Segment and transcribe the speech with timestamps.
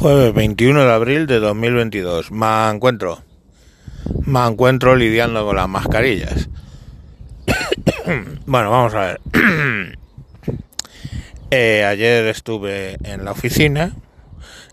[0.00, 2.32] Jueves 21 de abril de 2022.
[2.32, 3.18] Me encuentro.
[4.24, 6.48] Me encuentro lidiando con las mascarillas.
[8.46, 9.20] bueno, vamos a ver.
[11.52, 13.92] Eh, ayer estuve en la oficina.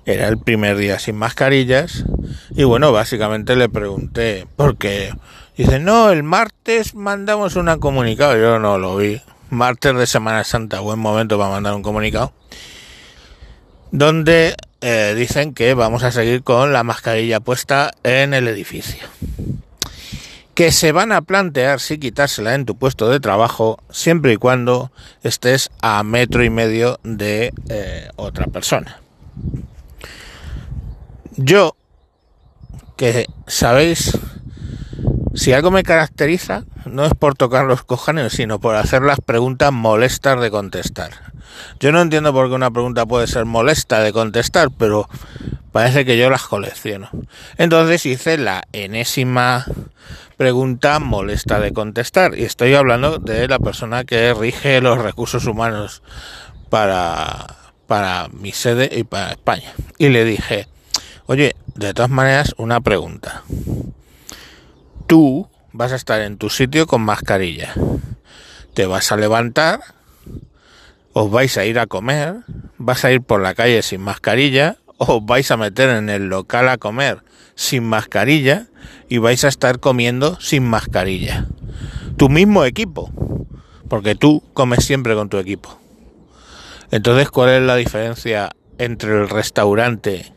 [0.05, 2.05] Era el primer día sin mascarillas.
[2.52, 4.48] Y bueno, básicamente le pregunté.
[4.55, 5.12] Porque
[5.57, 8.38] dice, no, el martes mandamos un comunicado.
[8.38, 9.21] Yo no lo vi.
[9.50, 12.32] Martes de Semana Santa, buen momento para mandar un comunicado
[13.91, 19.07] donde eh, dicen que vamos a seguir con la mascarilla puesta en el edificio.
[20.54, 24.92] Que se van a plantear si quitársela en tu puesto de trabajo siempre y cuando
[25.24, 29.00] estés a metro y medio de eh, otra persona.
[31.36, 31.75] Yo,
[32.95, 34.17] que sabéis,
[35.38, 39.72] si algo me caracteriza, no es por tocar los cojones, sino por hacer las preguntas
[39.72, 41.11] molestas de contestar.
[41.80, 45.08] Yo no entiendo por qué una pregunta puede ser molesta de contestar, pero
[45.72, 47.09] parece que yo las colecciono.
[47.58, 49.66] Entonces hice la enésima
[50.38, 56.02] pregunta molesta de contestar y estoy hablando de la persona que rige los recursos humanos
[56.72, 59.72] para, para mi sede y para España.
[60.00, 60.67] Y le dije,
[61.28, 63.44] oye, de todas maneras, una pregunta.
[65.08, 67.73] Tú vas a estar en tu sitio con mascarilla.
[68.73, 69.80] Te vas a levantar
[71.19, 72.45] os vais a ir a comer,
[72.77, 76.69] vas a ir por la calle sin mascarilla, os vais a meter en el local
[76.69, 77.23] a comer
[77.55, 78.67] sin mascarilla
[79.09, 81.47] y vais a estar comiendo sin mascarilla.
[82.17, 83.09] Tu mismo equipo,
[83.89, 85.80] porque tú comes siempre con tu equipo.
[86.91, 90.31] Entonces, ¿cuál es la diferencia entre el restaurante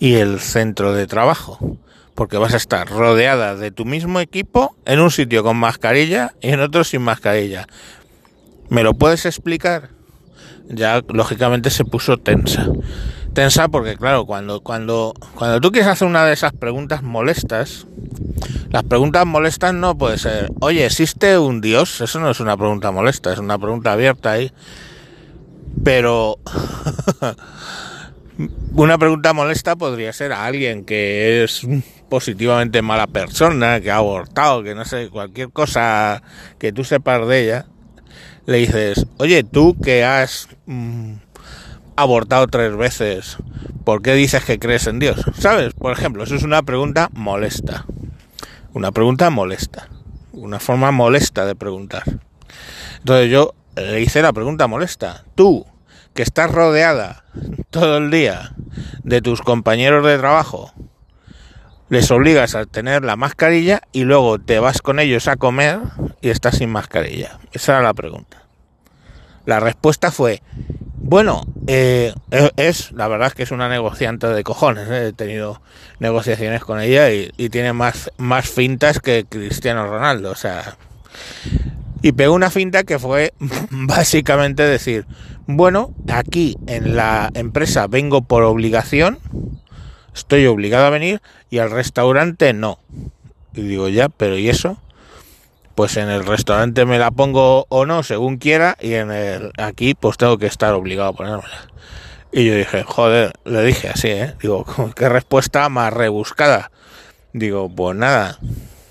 [0.00, 1.76] y el centro de trabajo?
[2.16, 6.48] Porque vas a estar rodeada de tu mismo equipo en un sitio con mascarilla y
[6.48, 7.68] en otro sin mascarilla.
[8.68, 9.90] ¿Me lo puedes explicar?
[10.68, 12.66] Ya lógicamente se puso tensa.
[13.32, 17.86] Tensa porque claro, cuando, cuando, cuando tú quieres hacer una de esas preguntas molestas,
[18.70, 22.00] las preguntas molestas no puede ser, oye, ¿existe un Dios?
[22.00, 24.50] Eso no es una pregunta molesta, es una pregunta abierta ahí.
[25.84, 26.38] Pero
[28.74, 31.62] una pregunta molesta podría ser a alguien que es
[32.08, 36.22] positivamente mala persona, que ha abortado, que no sé, cualquier cosa
[36.58, 37.66] que tú sepas de ella
[38.46, 41.14] le dices, oye, tú que has mm,
[41.96, 43.36] abortado tres veces,
[43.84, 45.20] ¿por qué dices que crees en Dios?
[45.38, 45.74] ¿Sabes?
[45.74, 47.84] Por ejemplo, eso es una pregunta molesta.
[48.72, 49.88] Una pregunta molesta.
[50.32, 52.04] Una forma molesta de preguntar.
[52.98, 55.24] Entonces yo le hice la pregunta molesta.
[55.34, 55.66] Tú,
[56.14, 57.24] que estás rodeada
[57.70, 58.54] todo el día
[59.02, 60.72] de tus compañeros de trabajo,
[61.88, 65.78] les obligas a tener la mascarilla y luego te vas con ellos a comer
[66.20, 67.38] y estás sin mascarilla?
[67.52, 68.42] Esa era la pregunta.
[69.44, 70.42] La respuesta fue,
[70.96, 75.08] bueno, eh, e-, es, la verdad es que es una negociante de cojones, ¿eh?
[75.08, 75.62] he tenido
[76.00, 80.76] negociaciones con ella y, tiene más, más fintas que Cristiano Ronaldo, o sea,
[82.02, 83.34] y pegó una finta que fue
[83.70, 85.06] básicamente decir,
[85.46, 89.20] bueno, aquí en la empresa vengo por obligación,
[90.16, 92.80] estoy obligado a venir y al restaurante no.
[93.54, 94.78] Y digo, ya, pero ¿y eso?
[95.74, 99.94] Pues en el restaurante me la pongo o no, según quiera, y en el aquí
[99.94, 101.68] pues tengo que estar obligado a ponérmela.
[102.32, 104.34] Y yo dije, joder, le dije así, ¿eh?
[104.40, 104.64] Digo,
[104.96, 106.70] qué respuesta más rebuscada.
[107.32, 108.38] Digo, pues nada,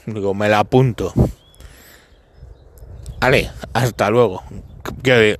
[0.06, 1.12] digo, me la apunto.
[3.20, 4.44] Vale, hasta luego.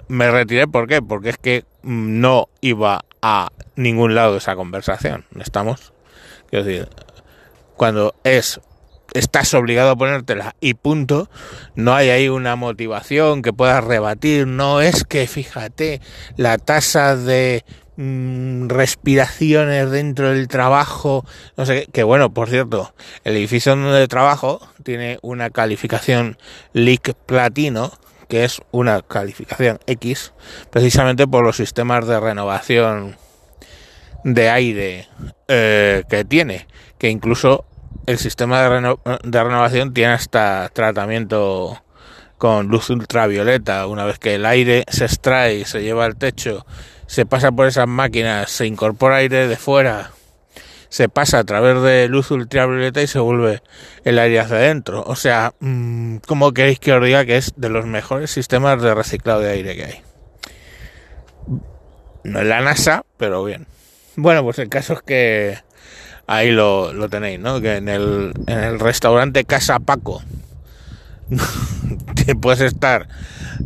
[0.08, 1.04] Me retiré, ¿por qué?
[1.04, 5.26] Porque es que no iba a ningún lado de esa conversación.
[5.40, 5.94] ¿Estamos?
[6.50, 6.90] Quiero decir,
[7.76, 8.60] cuando es
[9.14, 11.30] estás obligado a ponértela y punto,
[11.76, 16.02] no hay ahí una motivación que puedas rebatir, no es que fíjate
[16.36, 17.64] la tasa de
[17.96, 21.26] mm, respiraciones dentro del trabajo,
[21.56, 22.94] no sé, que bueno, por cierto,
[23.24, 26.38] el edificio donde trabajo tiene una calificación
[26.74, 27.94] LEED platino,
[28.28, 30.34] que es una calificación X,
[30.70, 33.18] precisamente por los sistemas de renovación
[34.24, 35.08] de aire
[35.48, 36.68] eh, que tiene,
[36.98, 37.66] que incluso
[38.06, 38.98] el sistema de,
[39.44, 41.84] renovación tiene hasta tratamiento
[42.38, 43.88] con luz ultravioleta.
[43.88, 46.66] Una vez que el aire se extrae se lleva al techo,
[47.08, 50.12] se pasa por esas máquinas, se incorpora aire de fuera,
[50.96, 53.62] se pasa a través de luz ultravioleta y se vuelve
[54.06, 55.04] el aire hacia adentro.
[55.06, 58.96] O sea, mm, ¿cómo queréis que os diga que es de los mejores sistemas de
[58.96, 60.02] reciclado de aire que hay?
[62.24, 63.68] No es la NASA, pero bien.
[64.16, 65.58] Bueno, pues el caso es que
[66.28, 67.60] ahí lo, tenéis, ¿no?
[67.60, 70.24] Que en el, en el restaurante Casa Paco
[72.42, 73.10] puedes estar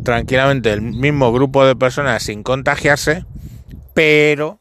[0.02, 3.24] tranquilamente el mismo grupo de personas sin contagiarse,
[3.94, 4.58] pero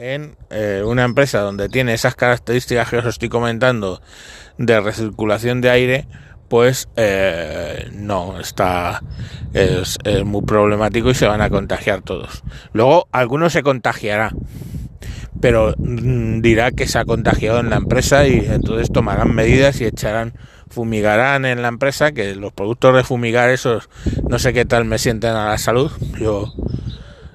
[0.00, 4.00] en eh, una empresa donde tiene esas características que os estoy comentando
[4.56, 6.06] de recirculación de aire,
[6.48, 9.02] pues eh, no, está
[9.52, 12.42] es, muy problemático y se van a contagiar todos.
[12.72, 14.32] Luego algunos se contagiará,
[15.38, 19.84] pero mm, dirá que se ha contagiado en la empresa y entonces tomarán medidas y
[19.84, 20.32] echarán,
[20.70, 23.90] fumigarán en la empresa, que los productos de fumigar esos
[24.26, 25.92] no sé qué tal me sienten a la salud.
[26.18, 26.54] Yo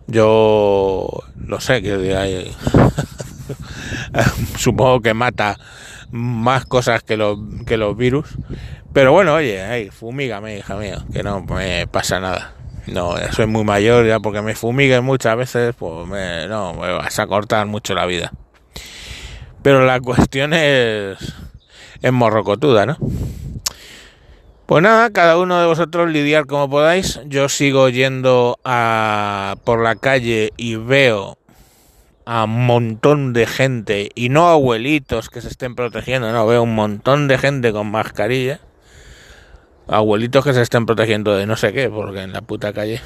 [0.08, 2.52] yo no sé que
[4.58, 5.58] supongo que mata
[6.12, 8.38] más cosas que los que los virus
[8.96, 12.54] pero bueno, oye, ahí, fumígame, hija mía, que no me pasa nada.
[12.88, 17.20] No, soy muy mayor ya porque me fumiguen muchas veces, pues me, no, me vas
[17.20, 18.32] a cortar mucho la vida.
[19.62, 21.18] Pero la cuestión es,
[22.02, 22.98] es morrocotuda, ¿no?
[24.66, 27.20] Pues nada, cada uno de vosotros lidiar como podáis.
[27.28, 31.38] Yo sigo yendo a, por la calle y veo
[32.26, 36.74] a un montón de gente, y no abuelitos que se estén protegiendo, no, veo un
[36.74, 38.60] montón de gente con mascarilla
[39.88, 43.02] abuelitos que se estén protegiendo de no sé qué, porque en la puta calle.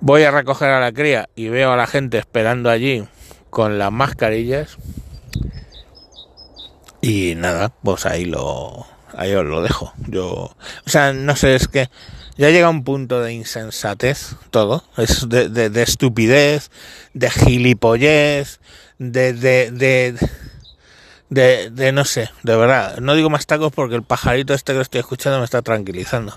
[0.00, 3.04] Voy a recoger a la cría y veo a la gente esperando allí
[3.50, 4.76] con las mascarillas.
[7.00, 8.86] Y nada, pues ahí lo
[9.16, 9.92] ahí os lo dejo.
[10.08, 11.90] Yo, o sea, no sé, es que
[12.36, 16.70] ya llega un punto de insensatez todo, es de, de, de estupidez,
[17.14, 18.60] de gilipollez,
[18.98, 20.16] de, de, de
[21.28, 22.98] de, no sé, de verdad.
[22.98, 26.36] No digo más tacos porque el pajarito este que estoy escuchando me está tranquilizando.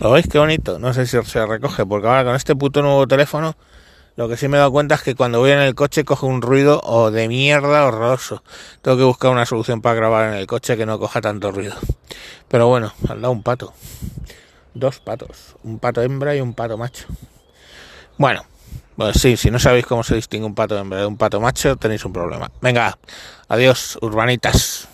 [0.00, 0.26] ¿Lo veis?
[0.26, 0.78] Qué bonito.
[0.80, 3.54] No sé si se recoge porque ahora con este puto nuevo teléfono
[4.16, 6.26] lo que sí me he dado cuenta es que cuando voy en el coche coge
[6.26, 8.42] un ruido o de mierda horroroso.
[8.82, 11.74] Tengo que buscar una solución para grabar en el coche que no coja tanto ruido.
[12.48, 13.72] Pero bueno, al lado un pato.
[14.74, 15.56] Dos patos.
[15.62, 17.06] Un pato hembra y un pato macho.
[18.18, 18.44] Bueno,
[18.96, 21.76] pues sí, si no sabéis cómo se distingue un pato hembra de un pato macho,
[21.76, 22.50] tenéis un problema.
[22.60, 22.98] Venga,
[23.48, 24.88] adiós, urbanitas.